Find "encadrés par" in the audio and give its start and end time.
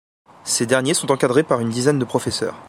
1.11-1.59